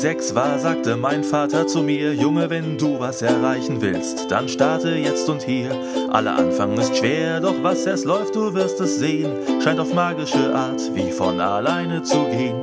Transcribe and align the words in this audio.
sechs 0.00 0.34
war, 0.34 0.58
sagte 0.58 0.96
mein 0.96 1.22
Vater 1.22 1.66
zu 1.66 1.82
mir, 1.82 2.14
Junge, 2.14 2.48
wenn 2.48 2.78
du 2.78 2.98
was 2.98 3.20
erreichen 3.20 3.82
willst, 3.82 4.30
dann 4.30 4.48
starte 4.48 4.94
jetzt 4.94 5.28
und 5.28 5.42
hier. 5.42 5.70
Aller 6.10 6.36
Anfang 6.36 6.72
ist 6.78 6.96
schwer, 6.96 7.40
doch 7.40 7.62
was 7.62 7.84
erst 7.84 8.06
läuft, 8.06 8.34
du 8.34 8.54
wirst 8.54 8.80
es 8.80 8.98
sehen, 8.98 9.30
scheint 9.62 9.78
auf 9.78 9.92
magische 9.92 10.54
Art 10.54 10.80
wie 10.94 11.10
von 11.10 11.38
alleine 11.38 12.02
zu 12.02 12.24
gehen. 12.24 12.56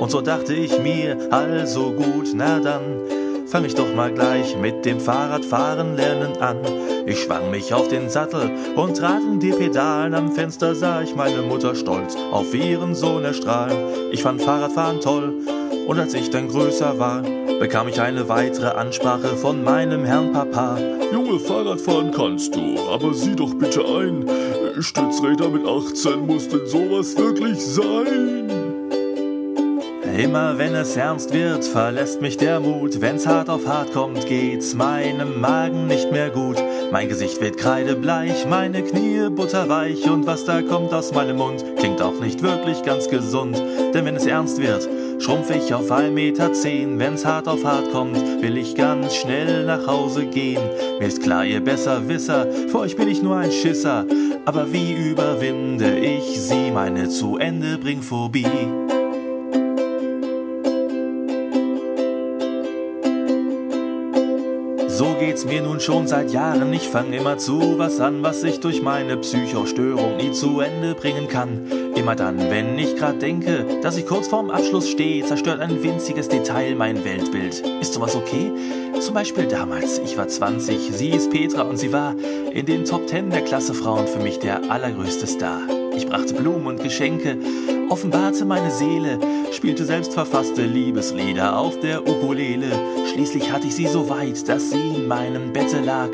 Und 0.00 0.10
so 0.10 0.20
dachte 0.20 0.54
ich 0.54 0.76
mir, 0.80 1.16
also 1.30 1.92
gut, 1.92 2.30
na 2.34 2.58
dann, 2.58 2.82
fang 3.46 3.64
ich 3.64 3.76
doch 3.76 3.94
mal 3.94 4.12
gleich 4.12 4.56
mit 4.56 4.84
dem 4.84 4.98
Fahrradfahren 4.98 5.94
lernen 5.94 6.36
an. 6.38 6.56
Ich 7.06 7.20
schwang 7.22 7.48
mich 7.52 7.72
auf 7.72 7.86
den 7.86 8.10
Sattel 8.10 8.50
und 8.74 8.96
trat 8.96 9.22
in 9.22 9.38
die 9.38 9.52
Pedalen. 9.52 10.14
Am 10.14 10.32
Fenster 10.32 10.74
sah 10.74 11.00
ich 11.02 11.14
meine 11.14 11.42
Mutter 11.42 11.76
stolz 11.76 12.16
auf 12.32 12.52
ihren 12.52 12.96
Sohn 12.96 13.24
erstrahlen. 13.24 14.10
Ich 14.10 14.22
fand 14.24 14.42
Fahrradfahren 14.42 15.00
toll 15.00 15.34
und 15.86 15.98
als 15.98 16.14
ich 16.14 16.30
dann 16.30 16.48
größer 16.48 16.98
war, 16.98 17.22
bekam 17.60 17.88
ich 17.88 18.00
eine 18.00 18.28
weitere 18.28 18.68
Ansprache 18.68 19.36
von 19.36 19.62
meinem 19.62 20.04
Herrn 20.04 20.32
Papa. 20.32 20.78
Junge, 21.12 21.38
Fahrradfahren 21.38 22.10
kannst 22.10 22.54
du, 22.54 22.78
aber 22.88 23.12
sieh 23.14 23.36
doch 23.36 23.54
bitte 23.54 23.84
ein, 23.84 24.24
Stützräder 24.80 25.48
mit 25.48 25.66
18 25.66 26.26
muss 26.26 26.48
denn 26.48 26.66
sowas 26.66 27.16
wirklich 27.16 27.64
sein? 27.64 28.61
Immer 30.16 30.58
wenn 30.58 30.74
es 30.74 30.94
ernst 30.94 31.32
wird, 31.32 31.64
verlässt 31.64 32.20
mich 32.20 32.36
der 32.36 32.60
Mut. 32.60 33.00
Wenn's 33.00 33.26
hart 33.26 33.48
auf 33.48 33.66
hart 33.66 33.94
kommt, 33.94 34.26
geht's 34.26 34.74
meinem 34.74 35.40
Magen 35.40 35.86
nicht 35.86 36.12
mehr 36.12 36.28
gut. 36.28 36.62
Mein 36.90 37.08
Gesicht 37.08 37.40
wird 37.40 37.56
kreidebleich, 37.56 38.46
meine 38.46 38.82
Knie 38.82 39.30
butterweich 39.30 40.10
und 40.10 40.26
was 40.26 40.44
da 40.44 40.60
kommt 40.60 40.92
aus 40.92 41.12
meinem 41.14 41.38
Mund, 41.38 41.64
klingt 41.78 42.02
auch 42.02 42.20
nicht 42.20 42.42
wirklich 42.42 42.82
ganz 42.82 43.08
gesund. 43.08 43.56
Denn 43.94 44.04
wenn 44.04 44.16
es 44.16 44.26
ernst 44.26 44.60
wird, 44.60 44.86
schrumpf 45.18 45.50
ich 45.50 45.72
auf 45.72 45.90
1,10 45.90 46.10
Meter. 46.10 46.52
Zehn. 46.52 46.98
Wenn's 46.98 47.24
hart 47.24 47.48
auf 47.48 47.64
hart 47.64 47.90
kommt, 47.90 48.42
will 48.42 48.58
ich 48.58 48.74
ganz 48.74 49.14
schnell 49.14 49.64
nach 49.64 49.86
Hause 49.86 50.26
gehen. 50.26 50.62
Mir 50.98 51.08
ist 51.08 51.22
klar, 51.22 51.46
ihr 51.46 51.60
Besserwisser, 51.60 52.46
für 52.68 52.80
euch 52.80 52.96
bin 52.96 53.08
ich 53.08 53.22
nur 53.22 53.36
ein 53.36 53.50
Schisser. 53.50 54.04
Aber 54.44 54.72
wie 54.72 54.92
überwinde 54.92 55.98
ich 55.98 56.38
sie, 56.38 56.70
meine 56.70 57.08
zu 57.08 57.38
Ende 57.38 57.78
Bringphobie? 57.78 58.46
So 65.02 65.16
geht's 65.18 65.44
mir 65.44 65.62
nun 65.62 65.80
schon 65.80 66.06
seit 66.06 66.30
Jahren. 66.30 66.72
Ich 66.72 66.86
fang 66.86 67.12
immer 67.12 67.36
zu 67.36 67.76
was 67.76 67.98
an, 67.98 68.22
was 68.22 68.44
ich 68.44 68.60
durch 68.60 68.82
meine 68.82 69.16
Psychostörung 69.16 70.16
nie 70.16 70.30
zu 70.30 70.60
Ende 70.60 70.94
bringen 70.94 71.26
kann. 71.26 71.66
Immer 71.96 72.14
dann, 72.14 72.38
wenn 72.38 72.78
ich 72.78 72.94
grad 72.94 73.20
denke, 73.20 73.80
dass 73.82 73.96
ich 73.96 74.06
kurz 74.06 74.28
vorm 74.28 74.48
Abschluss 74.48 74.88
stehe, 74.88 75.24
zerstört 75.24 75.58
ein 75.58 75.82
winziges 75.82 76.28
Detail 76.28 76.76
mein 76.76 77.04
Weltbild. 77.04 77.66
Ist 77.80 77.94
sowas 77.94 78.14
okay? 78.14 78.52
Zum 79.00 79.14
Beispiel 79.14 79.48
damals, 79.48 79.98
ich 79.98 80.16
war 80.16 80.28
20, 80.28 80.92
sie 80.92 81.10
ist 81.10 81.32
Petra 81.32 81.62
und 81.62 81.78
sie 81.78 81.92
war 81.92 82.14
in 82.52 82.66
den 82.66 82.84
Top 82.84 83.08
10 83.08 83.30
der 83.30 83.42
Klasse 83.42 83.74
Frauen 83.74 84.06
für 84.06 84.20
mich 84.20 84.38
der 84.38 84.70
allergrößte 84.70 85.26
Star. 85.26 85.62
Ich 85.96 86.06
brachte 86.06 86.34
Blumen 86.34 86.68
und 86.68 86.80
Geschenke, 86.80 87.38
offenbarte 87.92 88.46
meine 88.46 88.70
Seele, 88.70 89.18
spielte 89.52 89.84
selbstverfasste 89.84 90.64
Liebeslieder 90.64 91.58
auf 91.58 91.78
der 91.78 92.00
Ukulele. 92.08 92.70
Schließlich 93.12 93.52
hatte 93.52 93.66
ich 93.66 93.74
sie 93.74 93.86
so 93.86 94.08
weit, 94.08 94.48
dass 94.48 94.70
sie 94.70 94.96
in 94.96 95.06
meinem 95.06 95.52
Bette 95.52 95.80
lag, 95.80 96.08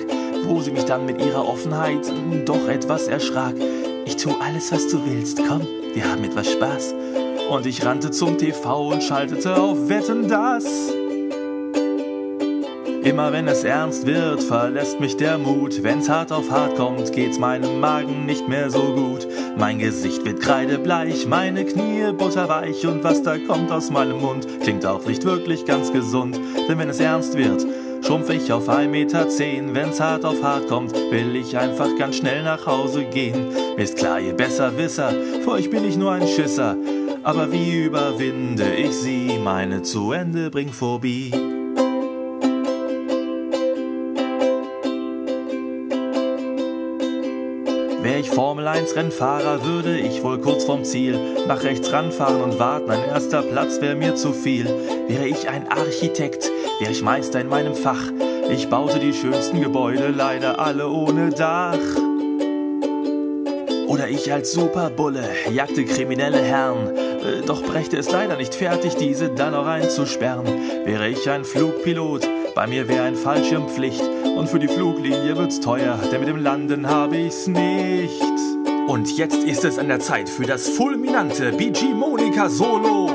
wo 0.44 0.60
sie 0.60 0.72
mich 0.72 0.86
dann 0.86 1.06
mit 1.06 1.24
ihrer 1.24 1.48
Offenheit 1.48 2.12
doch 2.46 2.66
etwas 2.66 3.06
erschrak. 3.06 3.54
Ich 4.06 4.16
tu 4.16 4.30
alles, 4.40 4.72
was 4.72 4.88
du 4.88 4.98
willst, 5.06 5.38
komm, 5.46 5.60
wir 5.94 6.10
haben 6.10 6.24
etwas 6.24 6.50
Spaß. 6.50 6.96
Und 7.48 7.64
ich 7.64 7.86
rannte 7.86 8.10
zum 8.10 8.36
TV 8.38 8.88
und 8.88 9.04
schaltete 9.04 9.56
auf 9.56 9.88
Wetten 9.88 10.26
das. 10.26 10.64
Immer 13.08 13.32
wenn 13.32 13.48
es 13.48 13.64
ernst 13.64 14.04
wird, 14.04 14.42
verlässt 14.42 15.00
mich 15.00 15.16
der 15.16 15.38
Mut. 15.38 15.82
Wenn's 15.82 16.10
hart 16.10 16.30
auf 16.30 16.50
hart 16.50 16.76
kommt, 16.76 17.10
geht's 17.10 17.38
meinem 17.38 17.80
Magen 17.80 18.26
nicht 18.26 18.46
mehr 18.48 18.68
so 18.68 18.82
gut. 18.94 19.26
Mein 19.56 19.78
Gesicht 19.78 20.26
wird 20.26 20.40
kreidebleich, 20.40 21.26
meine 21.26 21.64
Knie 21.64 22.12
butterweich 22.12 22.86
und 22.86 23.02
was 23.04 23.22
da 23.22 23.38
kommt 23.38 23.72
aus 23.72 23.90
meinem 23.90 24.20
Mund, 24.20 24.46
klingt 24.60 24.84
auch 24.84 25.06
nicht 25.06 25.24
wirklich 25.24 25.64
ganz 25.64 25.90
gesund. 25.90 26.38
Denn 26.68 26.78
wenn 26.78 26.90
es 26.90 27.00
ernst 27.00 27.34
wird, 27.34 27.64
schrumpf 28.04 28.28
ich 28.28 28.52
auf 28.52 28.68
1,10 28.68 28.88
Meter. 28.88 29.28
Zehn. 29.30 29.74
Wenn's 29.74 30.02
hart 30.02 30.26
auf 30.26 30.42
hart 30.42 30.68
kommt, 30.68 30.92
will 30.92 31.34
ich 31.34 31.56
einfach 31.56 31.88
ganz 31.98 32.16
schnell 32.16 32.42
nach 32.42 32.66
Hause 32.66 33.04
gehen. 33.04 33.48
Mir 33.74 33.84
ist 33.84 33.96
klar, 33.96 34.20
ihr 34.20 34.34
Besserwisser, 34.34 35.14
für 35.42 35.52
euch 35.52 35.70
bin 35.70 35.88
ich 35.88 35.96
nur 35.96 36.12
ein 36.12 36.28
Schisser. 36.28 36.76
Aber 37.22 37.50
wie 37.52 37.84
überwinde 37.84 38.74
ich 38.74 38.92
sie, 38.92 39.38
meine 39.42 39.80
zu 39.80 40.12
Ende 40.12 40.50
Bringphobie? 40.50 41.32
Wär 41.32 41.47
ich 48.18 48.30
Formel 48.30 48.66
1 48.66 48.96
Rennfahrer, 48.96 49.64
würde 49.64 49.96
ich 49.96 50.24
wohl 50.24 50.40
kurz 50.40 50.64
vorm 50.64 50.84
Ziel 50.84 51.18
nach 51.46 51.62
rechts 51.62 51.92
ranfahren 51.92 52.42
und 52.42 52.58
warten. 52.58 52.90
Ein 52.90 53.04
erster 53.04 53.42
Platz 53.42 53.80
wär 53.80 53.94
mir 53.94 54.16
zu 54.16 54.32
viel. 54.32 54.66
Wäre 55.06 55.26
ich 55.26 55.48
ein 55.48 55.70
Architekt, 55.70 56.50
wär 56.80 56.90
ich 56.90 57.02
Meister 57.02 57.40
in 57.40 57.48
meinem 57.48 57.74
Fach. 57.74 58.10
Ich 58.50 58.68
baute 58.68 58.98
die 58.98 59.12
schönsten 59.12 59.60
Gebäude, 59.60 60.08
leider 60.08 60.58
alle 60.58 60.88
ohne 60.88 61.30
Dach. 61.30 61.78
Oder 63.86 64.08
ich 64.08 64.32
als 64.32 64.52
Superbulle 64.52 65.28
jagte 65.52 65.84
kriminelle 65.84 66.40
Herren, 66.40 66.88
äh, 66.96 67.46
doch 67.46 67.62
brächte 67.62 67.96
es 67.96 68.10
leider 68.10 68.36
nicht 68.36 68.54
fertig, 68.54 68.96
diese 68.96 69.30
dann 69.30 69.52
noch 69.52 69.66
einzusperren. 69.66 70.46
Wäre 70.84 71.08
ich 71.08 71.30
ein 71.30 71.44
Flugpilot, 71.44 72.28
bei 72.54 72.66
mir 72.66 72.88
wäre 72.88 73.04
ein 73.04 73.14
Fallschirmpflicht 73.14 74.02
und 74.36 74.48
für 74.48 74.58
die 74.58 74.68
Fluglinie 74.68 75.36
wird's 75.36 75.60
teuer, 75.60 75.98
denn 76.10 76.20
mit 76.20 76.28
dem 76.28 76.36
Landen 76.36 76.88
habe 76.88 77.16
ich's 77.16 77.46
nicht. 77.46 78.22
Und 78.86 79.16
jetzt 79.16 79.44
ist 79.44 79.64
es 79.64 79.78
an 79.78 79.88
der 79.88 80.00
Zeit 80.00 80.28
für 80.28 80.44
das 80.44 80.68
fulminante 80.68 81.52
BG 81.52 81.94
Monika 81.94 82.48
Solo. 82.48 83.07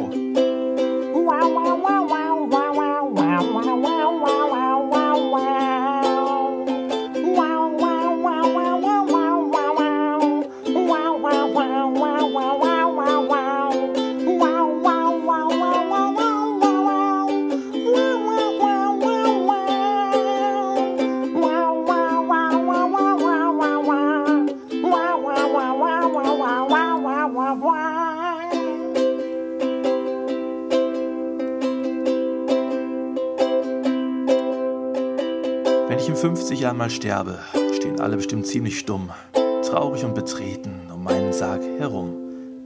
Ich 36.04 36.10
in 36.10 36.16
50 36.18 36.60
Jahren 36.60 36.76
mal 36.76 36.90
sterbe, 36.90 37.40
stehen 37.74 38.02
alle 38.02 38.18
bestimmt 38.18 38.46
ziemlich 38.46 38.78
stumm, 38.78 39.12
traurig 39.66 40.04
und 40.04 40.14
betreten 40.14 40.92
um 40.94 41.02
meinen 41.02 41.32
Sarg 41.32 41.62
herum. 41.78 42.18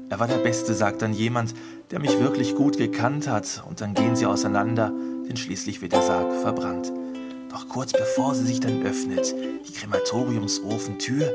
Er 0.09 0.19
war 0.19 0.27
der 0.27 0.37
Beste, 0.39 0.73
sagt 0.73 1.03
dann 1.03 1.13
jemand, 1.13 1.53
der 1.91 1.99
mich 1.99 2.19
wirklich 2.19 2.55
gut 2.55 2.77
gekannt 2.77 3.27
hat, 3.27 3.63
und 3.69 3.79
dann 3.79 3.93
gehen 3.93 4.15
sie 4.15 4.25
auseinander, 4.25 4.91
denn 5.29 5.37
schließlich 5.37 5.83
wird 5.83 5.93
der 5.93 6.01
Sarg 6.01 6.33
verbrannt. 6.41 6.91
Doch 7.51 7.69
kurz 7.69 7.91
bevor 7.91 8.33
sie 8.33 8.45
sich 8.45 8.59
dann 8.59 8.83
öffnet, 8.83 9.35
die 9.67 9.73
Krematoriumsofentür, 9.73 11.31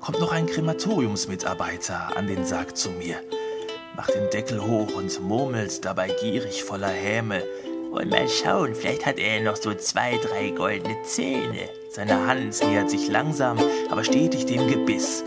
kommt 0.00 0.20
noch 0.20 0.32
ein 0.32 0.46
Krematoriumsmitarbeiter 0.46 2.18
an 2.18 2.26
den 2.26 2.44
Sarg 2.44 2.76
zu 2.76 2.90
mir, 2.90 3.16
macht 3.96 4.14
den 4.14 4.28
Deckel 4.28 4.60
hoch 4.60 4.94
und 4.94 5.22
murmelt 5.22 5.86
dabei 5.86 6.08
gierig 6.20 6.64
voller 6.64 6.88
Häme. 6.88 7.42
Und 7.96 8.10
mal 8.10 8.28
schauen, 8.28 8.74
vielleicht 8.74 9.06
hat 9.06 9.18
er 9.18 9.40
noch 9.40 9.56
so 9.56 9.72
zwei, 9.72 10.18
drei 10.18 10.50
goldene 10.50 10.96
Zähne. 11.04 11.70
Seine 11.90 12.26
Hand 12.26 12.62
nähert 12.62 12.90
sich 12.90 13.08
langsam, 13.08 13.58
aber 13.90 14.04
stetig 14.04 14.44
dem 14.44 14.68
Gebiss. 14.68 15.24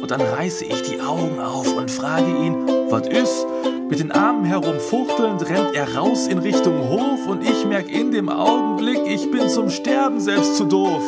Und 0.00 0.12
dann 0.12 0.20
reiße 0.20 0.64
ich 0.64 0.82
die 0.82 1.00
Augen 1.00 1.40
auf 1.40 1.76
und 1.76 1.90
frage 1.90 2.28
ihn, 2.28 2.68
was 2.88 3.08
ist? 3.08 3.44
Mit 3.90 3.98
den 3.98 4.12
Armen 4.12 4.44
herumfuchtelnd 4.44 5.48
rennt 5.48 5.74
er 5.74 5.96
raus 5.96 6.28
in 6.28 6.38
Richtung 6.38 6.88
Hof 6.88 7.26
und 7.26 7.42
ich 7.42 7.64
merk 7.66 7.90
in 7.90 8.12
dem 8.12 8.28
Augenblick, 8.28 9.00
ich 9.06 9.28
bin 9.32 9.48
zum 9.48 9.68
Sterben 9.68 10.20
selbst 10.20 10.56
zu 10.56 10.66
doof. 10.66 11.02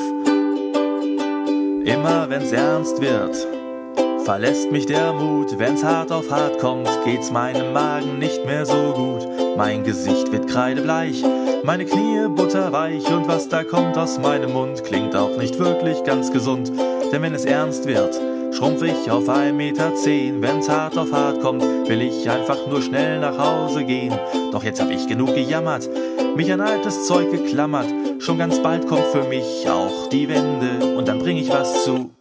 Immer 1.85 2.27
wenn's 2.31 2.51
ernst 2.51 3.01
wird, 3.01 3.47
verlässt 4.27 4.73
mich 4.73 4.87
der 4.87 5.13
Mut. 5.13 5.57
Wenn's 5.57 5.85
hart 5.85 6.11
auf 6.11 6.33
hart 6.33 6.59
kommt, 6.59 6.89
geht's 7.05 7.31
meinem 7.31 7.73
Magen 7.73 8.19
nicht 8.19 8.45
mehr 8.45 8.67
so 8.67 8.93
gut. 8.93 9.57
Mein 9.57 9.85
Gesicht 9.85 10.33
wird 10.33 10.49
kreidebleich, 10.49 11.23
meine 11.63 11.85
Knie 11.85 12.27
butterweich 12.29 13.07
und 13.07 13.29
was 13.29 13.49
da 13.49 13.63
kommt 13.63 13.97
aus 13.97 14.19
meinem 14.19 14.53
Mund 14.53 14.83
klingt 14.83 15.15
auch 15.15 15.37
nicht 15.39 15.61
wirklich 15.61 16.03
ganz 16.03 16.33
gesund. 16.33 16.73
Denn 17.13 17.23
wenn 17.23 17.35
es 17.37 17.45
ernst 17.45 17.87
wird, 17.87 18.21
schrumpf 18.53 18.83
ich 18.83 19.13
auf 19.13 19.29
1,10 19.29 19.53
Meter. 19.53 19.95
Zehn. 19.95 20.43
Wenn's 20.43 20.69
hart 20.69 20.99
auf 20.99 21.13
hart 21.13 21.41
kommt, 21.41 21.63
will 21.63 22.03
ich 22.03 22.29
einfach 22.29 22.67
nur 22.67 22.83
schnell 22.83 23.21
nach 23.21 23.39
Hause 23.39 23.85
gehen. 23.85 24.13
Doch 24.51 24.65
jetzt 24.65 24.81
hab 24.81 24.91
ich 24.91 25.07
genug 25.07 25.37
gejammert, 25.37 25.89
mich 26.35 26.53
an 26.53 26.63
altes 26.63 27.07
Zeug 27.07 27.31
geklammert. 27.31 27.87
Schon 28.19 28.39
ganz 28.39 28.61
bald 28.61 28.89
kommt 28.89 29.07
für 29.13 29.23
mich 29.23 29.71
auch 29.71 30.09
die 30.09 30.29
Wende 30.29 30.97
und 30.97 31.07
dann 31.07 31.21
bring 31.21 31.37
ich 31.37 31.49
was 31.49 31.85
zu 31.85 32.16